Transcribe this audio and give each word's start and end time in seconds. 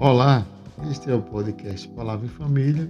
Olá, 0.00 0.46
este 0.92 1.10
é 1.10 1.14
o 1.14 1.20
podcast 1.20 1.88
Palavra 1.88 2.24
em 2.24 2.28
Família 2.28 2.88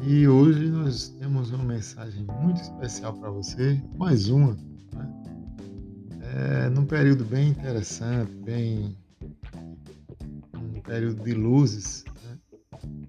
e 0.00 0.28
hoje 0.28 0.68
nós 0.70 1.08
temos 1.18 1.50
uma 1.50 1.64
mensagem 1.64 2.24
muito 2.40 2.60
especial 2.60 3.12
para 3.14 3.28
você, 3.28 3.82
mais 3.96 4.28
uma, 4.28 4.56
né? 4.94 5.22
é, 6.20 6.68
num 6.68 6.86
período 6.86 7.24
bem 7.24 7.48
interessante, 7.48 8.30
bem 8.36 8.96
um 10.54 10.80
período 10.82 11.24
de 11.24 11.34
luzes, 11.34 12.04
né? 12.24 12.38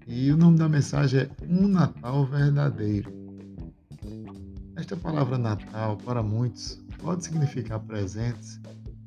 e 0.08 0.32
o 0.32 0.36
nome 0.36 0.58
da 0.58 0.68
mensagem 0.68 1.20
é 1.20 1.30
Um 1.48 1.68
Natal 1.68 2.26
Verdadeiro. 2.26 3.12
Esta 4.74 4.96
palavra 4.96 5.38
Natal, 5.38 5.96
para 5.98 6.20
muitos, 6.20 6.82
pode 6.98 7.24
significar 7.24 7.78
presentes, 7.78 8.60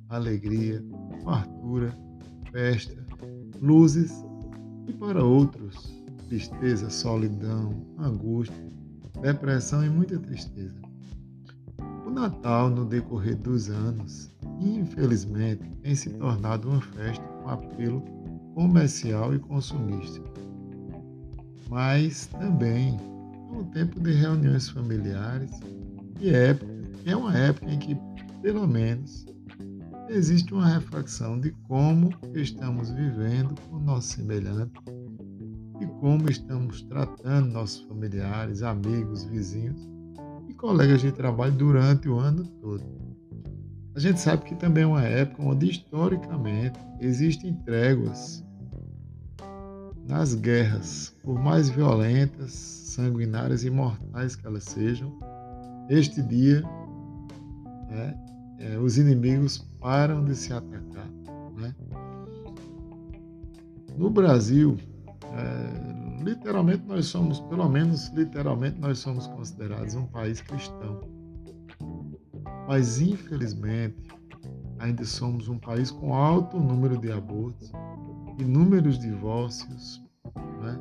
alegria, 0.08 0.81
fartura, 1.26 1.94
festa, 2.53 3.06
luzes 3.61 4.11
e 4.88 4.93
para 4.93 5.23
outros, 5.23 6.03
tristeza, 6.27 6.89
solidão, 6.89 7.85
angústia, 7.97 8.55
depressão 9.21 9.85
e 9.85 9.89
muita 9.89 10.20
tristeza. 10.20 10.75
O 12.05 12.09
Natal, 12.09 12.70
no 12.70 12.85
decorrer 12.85 13.35
dos 13.38 13.70
anos, 13.70 14.31
infelizmente, 14.59 15.63
tem 15.81 15.95
se 15.95 16.09
tornado 16.11 16.70
uma 16.70 16.81
festa 16.81 17.23
com 17.25 17.49
apelo 17.49 18.02
comercial 18.53 19.35
e 19.35 19.39
consumista. 19.39 20.21
Mas 21.69 22.27
também 22.27 22.97
é 22.97 23.58
um 23.58 23.63
tempo 23.66 23.99
de 23.99 24.11
reuniões 24.13 24.69
familiares 24.69 25.52
e 26.19 26.30
época, 26.30 26.71
é 27.05 27.16
uma 27.16 27.38
época 27.38 27.71
em 27.71 27.77
que, 27.77 27.97
pelo 28.42 28.67
menos, 28.67 29.25
existe 30.09 30.53
uma 30.53 30.67
reflexão 30.67 31.39
de 31.39 31.52
como 31.67 32.09
estamos 32.33 32.91
vivendo 32.91 33.55
com 33.69 33.80
nossos 33.80 34.11
semelhantes 34.11 34.81
e 35.80 35.86
como 35.99 36.30
estamos 36.30 36.81
tratando 36.83 37.52
nossos 37.52 37.81
familiares, 37.81 38.64
amigos, 38.64 39.25
vizinhos 39.25 39.88
e 40.47 40.53
colegas 40.53 41.02
de 41.02 41.11
trabalho 41.11 41.53
durante 41.53 42.08
o 42.09 42.17
ano 42.17 42.45
todo. 42.61 42.83
A 43.95 43.99
gente 43.99 44.19
sabe 44.19 44.44
que 44.44 44.55
também 44.55 44.83
é 44.83 44.88
uma 44.88 45.03
época 45.03 45.44
onde, 45.44 45.69
historicamente, 45.69 46.80
existem 46.99 47.53
tréguas 47.66 48.44
nas 50.08 50.36
guerras, 50.36 51.14
por 51.23 51.39
mais 51.39 51.69
violentas, 51.69 52.53
sanguinárias 52.53 53.64
e 53.64 53.69
mortais 53.69 54.36
que 54.36 54.45
elas 54.47 54.64
sejam. 54.64 55.11
Este 55.89 56.21
dia 56.21 56.64
é, 57.89 58.14
é, 58.59 58.77
os 58.77 58.97
inimigos 58.97 59.67
param 59.88 60.25
de 60.25 60.35
se 60.35 60.52
atacar. 60.52 61.07
Né? 61.55 61.73
No 63.97 64.09
Brasil, 64.09 64.77
é, 65.23 66.23
literalmente 66.25 66.83
nós 66.85 67.05
somos, 67.05 67.39
pelo 67.39 67.69
menos 67.69 68.09
literalmente 68.09 68.77
nós 68.81 68.99
somos 68.99 69.27
considerados 69.27 69.95
um 69.95 70.05
país 70.08 70.41
cristão. 70.41 70.99
Mas 72.67 72.99
infelizmente 72.99 73.95
ainda 74.77 75.05
somos 75.05 75.47
um 75.47 75.58
país 75.58 75.89
com 75.89 76.13
alto 76.13 76.59
número 76.59 76.97
de 76.97 77.09
abortos, 77.09 77.71
inúmeros 78.41 78.99
divórcios, 78.99 80.03
né? 80.61 80.77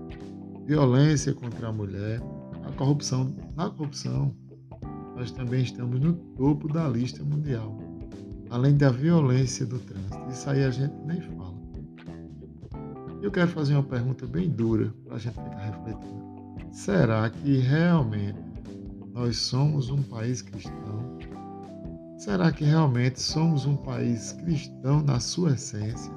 violência 0.67 1.33
contra 1.33 1.69
a 1.69 1.73
mulher, 1.73 2.21
a 2.65 2.73
corrupção. 2.73 3.33
Na 3.55 3.71
corrupção, 3.71 4.35
nós 5.15 5.31
também 5.31 5.63
estamos 5.63 6.01
no 6.01 6.13
topo 6.13 6.67
da 6.67 6.89
lista 6.89 7.23
mundial 7.23 7.86
além 8.57 8.75
da 8.75 8.89
violência 8.89 9.67
do 9.67 9.79
trânsito. 9.79 10.31
Isso 10.31 10.49
aí 10.49 10.65
a 10.65 10.71
gente 10.71 10.95
nem 11.05 11.21
fala. 11.21 11.55
Eu 13.21 13.31
quero 13.31 13.49
fazer 13.49 13.75
uma 13.75 13.83
pergunta 13.83 14.27
bem 14.27 14.49
dura 14.49 14.95
para 15.05 15.17
a 15.17 15.19
gente 15.19 15.35
ficar 15.35 15.59
refletindo. 15.59 16.27
Será 16.73 17.29
que 17.29 17.59
realmente 17.59 18.39
nós 19.13 19.37
somos 19.37 19.91
um 19.91 20.03
país 20.03 20.41
cristão? 20.41 21.19
Será 22.17 22.51
que 22.51 22.65
realmente 22.65 23.21
somos 23.21 23.67
um 23.67 23.77
país 23.77 24.33
cristão 24.33 25.03
na 25.03 25.21
sua 25.21 25.53
essência? 25.53 26.13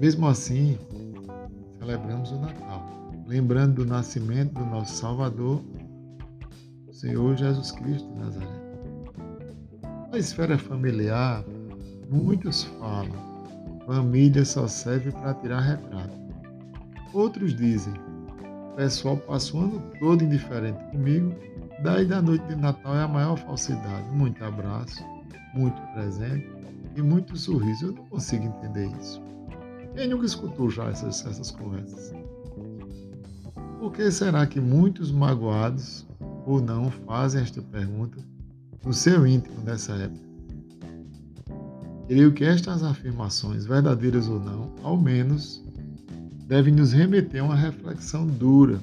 Mesmo 0.00 0.26
assim, 0.26 0.78
celebramos 1.78 2.30
o 2.30 2.38
Natal, 2.38 3.12
lembrando 3.26 3.84
do 3.84 3.84
nascimento 3.84 4.54
do 4.54 4.64
nosso 4.64 4.94
Salvador, 4.94 5.62
Senhor 6.90 7.36
Jesus 7.36 7.72
Cristo 7.72 8.08
de 8.10 8.18
Nazaré. 8.20 8.57
Na 10.18 10.22
esfera 10.22 10.58
familiar, 10.58 11.44
muitos 12.10 12.64
falam: 12.64 13.12
família 13.86 14.44
só 14.44 14.66
serve 14.66 15.12
para 15.12 15.32
tirar 15.34 15.60
retrato. 15.60 16.18
Outros 17.14 17.54
dizem: 17.54 17.94
o 18.72 18.74
pessoal 18.74 19.16
passa 19.16 19.56
o 19.56 19.60
ano 19.60 19.80
todo 20.00 20.24
indiferente 20.24 20.82
comigo, 20.90 21.32
daí 21.84 22.04
da 22.04 22.20
noite 22.20 22.44
de 22.48 22.56
Natal 22.56 22.96
é 22.96 23.02
a 23.04 23.06
maior 23.06 23.36
falsidade. 23.36 24.10
Muito 24.10 24.44
abraço, 24.44 25.04
muito 25.54 25.80
presente 25.92 26.50
e 26.96 27.00
muito 27.00 27.36
sorriso. 27.36 27.86
Eu 27.86 27.92
não 27.92 28.06
consigo 28.06 28.44
entender 28.44 28.90
isso. 29.00 29.22
Quem 29.94 30.08
nunca 30.08 30.26
escutou 30.26 30.68
já 30.68 30.86
essas, 30.88 31.24
essas 31.24 31.52
conversas? 31.52 32.12
Por 33.78 33.92
que 33.92 34.10
será 34.10 34.44
que 34.48 34.60
muitos 34.60 35.12
magoados 35.12 36.04
ou 36.44 36.60
não 36.60 36.90
fazem 36.90 37.40
esta 37.40 37.62
pergunta 37.62 38.18
no 38.84 38.92
seu 38.92 39.26
íntimo 39.26 39.60
nessa 39.64 39.92
época. 39.94 40.28
Creio 42.06 42.32
que 42.32 42.44
estas 42.44 42.82
afirmações, 42.82 43.66
verdadeiras 43.66 44.28
ou 44.28 44.40
não, 44.40 44.72
ao 44.82 44.96
menos, 44.96 45.62
devem 46.46 46.72
nos 46.72 46.92
remeter 46.92 47.42
a 47.42 47.44
uma 47.44 47.54
reflexão 47.54 48.26
dura. 48.26 48.80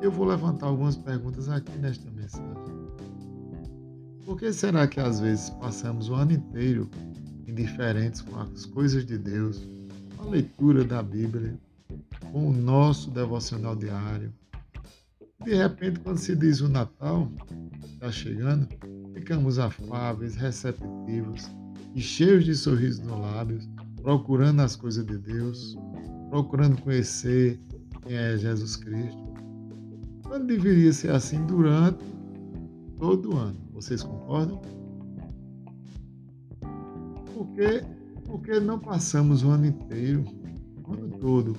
Eu 0.00 0.12
vou 0.12 0.24
levantar 0.24 0.66
algumas 0.66 0.96
perguntas 0.96 1.48
aqui 1.48 1.76
nesta 1.78 2.08
mensagem. 2.12 2.68
Por 4.24 4.38
que 4.38 4.52
será 4.52 4.86
que 4.86 5.00
às 5.00 5.18
vezes 5.18 5.50
passamos 5.50 6.08
o 6.08 6.14
ano 6.14 6.32
inteiro 6.32 6.88
indiferentes 7.48 8.20
com 8.20 8.38
as 8.38 8.66
coisas 8.66 9.04
de 9.04 9.18
Deus, 9.18 9.66
com 10.16 10.24
a 10.24 10.30
leitura 10.30 10.84
da 10.84 11.02
Bíblia, 11.02 11.58
com 12.30 12.50
o 12.50 12.52
nosso 12.52 13.10
devocional 13.10 13.74
diário? 13.74 14.32
De 15.44 15.54
repente, 15.54 16.00
quando 16.00 16.18
se 16.18 16.34
diz 16.34 16.60
o 16.60 16.68
Natal, 16.68 17.30
está 17.84 18.10
chegando, 18.10 18.68
ficamos 19.14 19.58
afáveis, 19.58 20.34
receptivos 20.34 21.50
e 21.94 22.00
cheios 22.00 22.44
de 22.44 22.54
sorrisos 22.54 23.00
nos 23.00 23.20
lábios, 23.20 23.68
procurando 24.02 24.60
as 24.60 24.76
coisas 24.76 25.06
de 25.06 25.18
Deus, 25.18 25.76
procurando 26.30 26.80
conhecer 26.82 27.60
quem 28.02 28.16
é 28.16 28.36
Jesus 28.36 28.76
Cristo. 28.76 29.28
Quando 30.24 30.46
deveria 30.46 30.92
ser 30.92 31.12
assim 31.12 31.44
durante 31.46 32.04
todo 32.98 33.34
o 33.34 33.36
ano. 33.36 33.56
Vocês 33.72 34.02
concordam? 34.02 34.60
Porque, 37.32 37.84
porque 38.24 38.60
não 38.60 38.78
passamos 38.78 39.42
o 39.44 39.50
ano 39.50 39.66
inteiro, 39.66 40.24
o 40.84 40.92
ano 40.92 41.08
todo, 41.20 41.56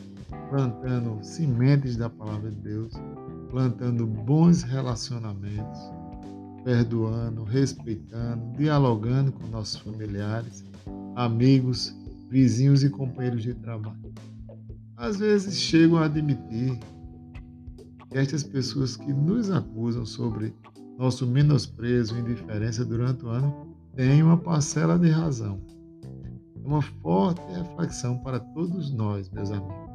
plantando 0.49 1.23
sementes 1.23 1.95
da 1.95 2.09
palavra 2.09 2.51
de 2.51 2.57
Deus, 2.57 2.93
plantando 3.49 4.05
bons 4.05 4.63
relacionamentos, 4.63 5.79
perdoando, 6.63 7.43
respeitando, 7.43 8.57
dialogando 8.57 9.31
com 9.31 9.47
nossos 9.47 9.79
familiares, 9.79 10.63
amigos, 11.15 11.95
vizinhos 12.29 12.83
e 12.83 12.89
companheiros 12.89 13.43
de 13.43 13.53
trabalho. 13.55 14.13
Às 14.95 15.17
vezes 15.17 15.55
chego 15.55 15.97
a 15.97 16.05
admitir 16.05 16.77
que 18.09 18.17
estas 18.17 18.43
pessoas 18.43 18.95
que 18.95 19.11
nos 19.13 19.49
acusam 19.49 20.05
sobre 20.05 20.53
nosso 20.97 21.25
menosprezo 21.25 22.15
e 22.15 22.19
indiferença 22.19 22.83
durante 22.83 23.25
o 23.25 23.29
ano 23.29 23.75
têm 23.95 24.21
uma 24.21 24.37
parcela 24.37 24.99
de 24.99 25.09
razão. 25.09 25.59
É 26.55 26.67
uma 26.67 26.81
forte 26.81 27.41
reflexão 27.53 28.17
para 28.19 28.39
todos 28.39 28.91
nós, 28.91 29.29
meus 29.29 29.49
amigos. 29.51 29.89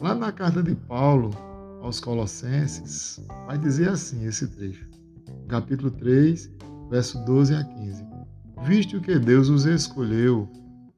Lá 0.00 0.14
na 0.14 0.32
carta 0.32 0.62
de 0.62 0.74
Paulo 0.74 1.30
aos 1.82 2.00
Colossenses, 2.00 3.20
vai 3.46 3.58
dizer 3.58 3.88
assim 3.88 4.24
esse 4.24 4.46
trecho 4.48 4.88
capítulo 5.48 5.90
3, 5.90 6.50
verso 6.90 7.18
12 7.24 7.54
a 7.54 7.64
15. 7.64 8.04
Visto 8.64 9.00
que 9.00 9.18
Deus 9.18 9.48
os 9.48 9.64
escolheu 9.64 10.48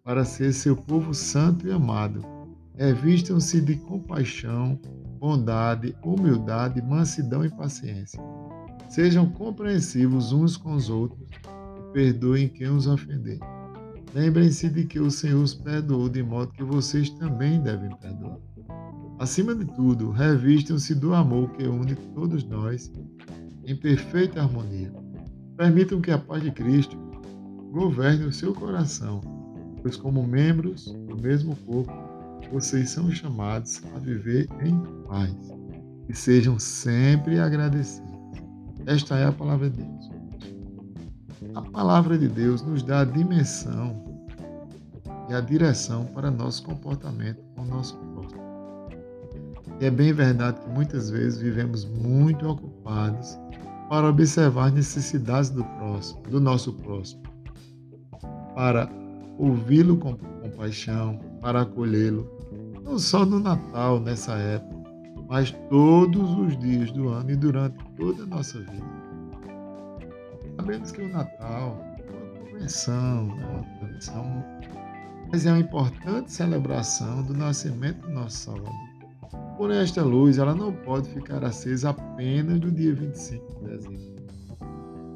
para 0.03 0.25
ser 0.25 0.53
seu 0.53 0.77
povo 0.77 1.15
santo 1.15 1.67
e 1.67 1.71
amado, 1.71 2.25
revistam-se 2.77 3.61
de 3.61 3.77
compaixão, 3.77 4.79
bondade, 5.19 5.95
humildade, 6.03 6.83
mansidão 6.83 7.45
e 7.45 7.51
paciência. 7.51 8.21
Sejam 8.89 9.31
compreensivos 9.31 10.33
uns 10.33 10.57
com 10.57 10.75
os 10.75 10.91
outros 10.91 11.29
e 11.79 11.93
perdoem 11.93 12.49
quem 12.49 12.69
os 12.69 12.87
ofender. 12.89 13.39
Lembrem-se 14.13 14.69
de 14.69 14.85
que 14.85 14.99
o 14.99 15.11
Senhor 15.11 15.41
os 15.41 15.55
perdoou, 15.55 16.09
de 16.09 16.23
modo 16.23 16.51
que 16.53 16.65
vocês 16.65 17.11
também 17.11 17.61
devem 17.63 17.95
perdoar. 17.99 18.39
Acima 19.21 19.55
de 19.55 19.65
tudo, 19.65 20.11
revistam-se 20.11 20.97
do 20.97 21.15
amor 21.15 21.51
que 21.51 21.63
une 21.63 21.95
todos 21.95 22.43
nós 22.43 22.91
em 23.65 23.77
perfeita 23.77 24.43
harmonia. 24.43 24.93
Permitam 25.57 26.01
que 26.01 26.11
a 26.11 26.19
paz 26.19 26.43
de 26.43 26.51
Cristo 26.51 26.97
governe 27.71 28.25
o 28.25 28.33
seu 28.33 28.53
coração 28.53 29.21
pois, 29.83 29.97
como 29.97 30.27
membros 30.27 30.87
do 31.09 31.17
mesmo 31.17 31.57
corpo, 31.67 31.93
vocês 32.53 32.91
são 32.91 33.11
chamados 33.11 33.83
a 33.95 33.99
viver 33.99 34.49
em 34.63 34.79
paz 35.07 35.35
e 36.09 36.15
sejam 36.15 36.59
sempre 36.59 37.39
agradecidos. 37.39 38.11
Esta 38.87 39.19
é 39.19 39.27
a 39.27 39.33
palavra 39.33 39.71
de 39.71 39.83
Deus. 39.83 40.11
A 41.55 41.63
palavra 41.63 42.19
de 42.19 42.29
Deus 42.29 42.63
nos 42.63 42.83
dá 42.83 43.01
a 43.01 43.05
dimensão 43.05 44.05
e 45.29 45.35
a 45.35 45.41
direção 45.41 46.07
para 46.07 46.31
nosso 46.31 46.65
comportamento 46.65 47.43
com 47.55 47.63
o 47.63 47.67
nosso. 47.67 48.10
E 49.81 49.87
é 49.87 49.91
bem 49.91 50.13
verdade 50.13 50.61
que 50.61 50.69
muitas 50.69 51.09
vezes 51.09 51.41
vivemos 51.41 51.87
muito 51.87 52.47
ocupados 52.47 53.39
para 53.89 54.09
observar 54.09 54.67
as 54.67 54.73
necessidades 54.75 55.49
do 55.49 55.65
próximo, 55.65 56.21
do 56.25 56.39
nosso 56.39 56.75
próximo, 56.75 57.23
para 58.55 58.87
ouvi-lo 59.39 59.97
com 59.97 60.15
compaixão, 60.43 61.19
para 61.41 61.63
acolhê-lo, 61.63 62.31
não 62.85 62.99
só 62.99 63.25
no 63.25 63.41
Natal, 63.41 63.99
nessa 63.99 64.35
época, 64.35 64.91
mas 65.27 65.51
todos 65.71 66.31
os 66.39 66.59
dias 66.59 66.93
do 66.93 67.09
ano 67.09 67.31
e 67.31 67.37
durante 67.37 67.83
toda 67.97 68.25
a 68.25 68.27
nossa 68.27 68.59
vida. 68.59 69.01
Sabemos 70.57 70.93
que 70.93 71.01
o 71.01 71.09
Natal 71.09 71.83
é 71.97 72.11
uma 72.11 72.51
convenção, 72.51 73.39
é 73.41 73.47
uma 73.47 73.79
tradição, 73.79 74.45
mas 75.33 75.47
é 75.47 75.53
uma 75.53 75.61
importante 75.61 76.31
celebração 76.31 77.23
do 77.23 77.33
nascimento 77.33 78.03
do 78.03 78.11
nosso 78.11 78.37
Salvador. 78.37 78.90
Porém, 79.61 79.77
esta 79.77 80.03
luz 80.03 80.39
ela 80.39 80.55
não 80.55 80.73
pode 80.73 81.11
ficar 81.11 81.45
acesa 81.45 81.91
apenas 81.91 82.59
no 82.61 82.71
dia 82.71 82.95
25 82.95 83.47
de 83.57 83.69
dezembro. 83.69 84.25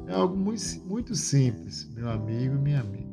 É 0.05 0.13
algo 0.13 0.37
muito, 0.37 0.61
muito 0.85 1.15
simples, 1.15 1.89
meu 1.95 2.07
amigo 2.07 2.53
e 2.53 2.59
minha 2.59 2.81
amiga, 2.81 3.09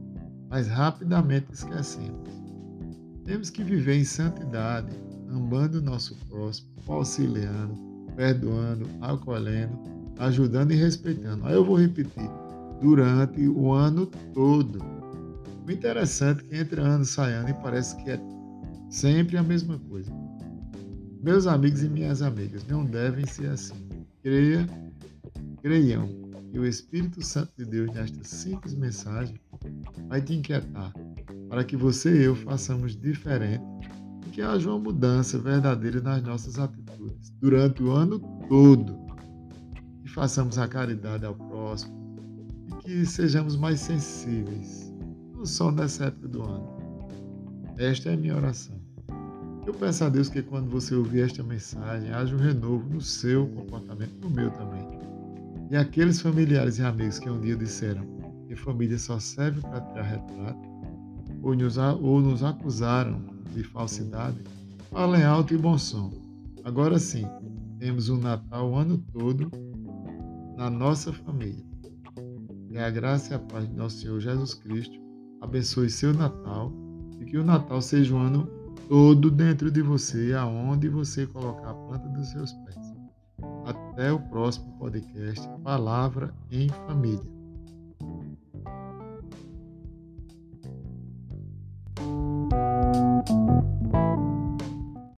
mas 0.51 0.69
rapidamente 0.69 1.47
esquecemos. 1.51 2.29
Temos 3.25 3.49
que 3.49 3.65
viver 3.65 3.97
em 3.97 4.05
santidade, 4.05 4.95
amando 5.31 5.79
o 5.79 5.83
nosso 5.83 6.15
próximo, 6.29 6.69
auxiliando, 6.87 7.79
perdoando, 8.15 8.87
acolhendo, 9.01 9.79
ajudando 10.19 10.73
e 10.73 10.77
respeitando. 10.77 11.47
Aí 11.47 11.55
eu 11.55 11.65
vou 11.65 11.77
repetir, 11.77 12.31
durante 12.79 13.49
o 13.49 13.73
ano 13.73 14.05
todo. 14.35 14.81
O 15.67 15.71
interessante 15.71 16.45
é 16.45 16.49
que 16.49 16.57
entre 16.59 16.83
ano 16.83 17.07
sai 17.07 17.33
ano 17.33 17.49
e 17.49 17.55
parece 17.55 17.97
que 18.05 18.11
é 18.11 18.21
sempre 18.91 19.39
a 19.39 19.43
mesma 19.43 19.79
coisa. 19.89 20.13
Meus 21.23 21.47
amigos 21.47 21.85
e 21.85 21.89
minhas 21.89 22.21
amigas, 22.21 22.67
não 22.67 22.85
devem 22.85 23.25
ser 23.25 23.49
assim. 23.51 23.89
Creia, 24.25 24.67
creiam 25.63 26.09
que 26.51 26.59
o 26.59 26.67
Espírito 26.67 27.25
Santo 27.25 27.53
de 27.57 27.65
Deus, 27.65 27.95
nesta 27.95 28.25
simples 28.25 28.75
mensagem, 28.75 29.41
vai 30.09 30.21
te 30.21 30.35
inquietar 30.35 30.93
para 31.49 31.63
que 31.63 31.77
você 31.77 32.13
e 32.13 32.25
eu 32.25 32.35
façamos 32.35 32.97
diferente 32.97 33.63
e 34.27 34.31
que 34.31 34.43
haja 34.43 34.69
uma 34.69 34.81
mudança 34.81 35.39
verdadeira 35.39 36.01
nas 36.01 36.21
nossas 36.25 36.59
atitudes 36.59 37.31
durante 37.41 37.85
o 37.85 37.93
ano 37.93 38.19
todo. 38.49 38.99
Que 40.03 40.11
façamos 40.11 40.59
a 40.59 40.67
caridade 40.67 41.25
ao 41.25 41.37
próximo 41.37 42.17
e 42.67 42.83
que 42.83 43.07
sejamos 43.07 43.57
mais 43.57 43.79
sensíveis, 43.79 44.93
não 45.37 45.47
só 45.47 45.71
nessa 45.71 46.07
época 46.07 46.27
do 46.27 46.43
ano. 46.43 46.69
Esta 47.79 48.11
é 48.11 48.15
a 48.15 48.17
minha 48.17 48.35
oração. 48.35 48.82
Eu 49.65 49.73
peço 49.73 50.05
a 50.05 50.09
Deus 50.09 50.29
que 50.29 50.43
quando 50.43 50.69
você 50.69 50.93
ouvir 50.95 51.21
esta 51.23 51.43
mensagem, 51.43 52.11
haja 52.11 52.35
um 52.35 52.39
renovo 52.39 52.89
no 52.89 53.01
seu 53.01 53.47
comportamento, 53.47 54.13
no 54.21 54.29
meu 54.29 54.51
também. 54.51 54.89
E 55.71 55.77
aqueles 55.77 56.21
familiares 56.21 56.79
e 56.79 56.83
amigos 56.83 57.21
que 57.21 57.31
um 57.31 57.41
dia 57.41 57.57
disseram 57.57 58.05
que 58.49 58.57
família 58.57 58.99
só 58.99 59.21
serve 59.21 59.61
para 59.61 59.81
tirar 59.81 60.03
retrato, 60.03 60.69
ou 61.43 61.55
nos, 61.55 61.79
ou 61.79 62.21
nos 62.21 62.43
acusaram 62.43 63.23
de 63.55 63.63
falsidade, 63.63 64.39
falem 64.91 65.23
alto 65.23 65.55
e 65.55 65.57
bom 65.57 65.79
som. 65.79 66.13
Agora 66.65 66.99
sim, 66.99 67.25
temos 67.79 68.09
um 68.09 68.19
Natal 68.19 68.71
o 68.71 68.75
ano 68.75 68.99
todo 69.13 69.51
na 70.57 70.69
nossa 70.69 71.13
família. 71.13 71.65
Que 72.69 72.79
a 72.79 72.91
graça 72.91 73.33
e 73.33 73.37
a 73.37 73.39
paz 73.39 73.69
de 73.69 73.75
nosso 73.75 73.99
Senhor 73.99 74.21
Jesus 74.21 74.55
Cristo 74.55 74.99
abençoe 75.41 75.89
seu 75.89 76.13
Natal 76.13 76.73
e 77.21 77.25
que 77.25 77.39
o 77.39 77.45
Natal 77.45 77.81
seja 77.81 78.15
um 78.15 78.19
ano 78.19 78.62
todo 78.93 79.31
dentro 79.31 79.71
de 79.71 79.81
você, 79.81 80.35
aonde 80.35 80.87
você 80.87 81.27
colocar 81.27 81.71
a 81.71 81.75
planta 81.75 82.07
dos 82.11 82.29
seus 82.29 82.53
pés. 82.53 82.95
Até 83.65 84.13
o 84.13 84.21
próximo 84.21 84.71
podcast 84.79 85.49
Palavra 85.65 86.35
em 86.51 86.69
Família. 86.69 87.42